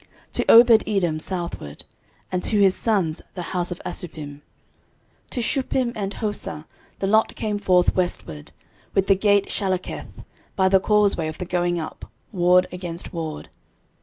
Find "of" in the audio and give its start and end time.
3.69-3.79, 11.27-11.37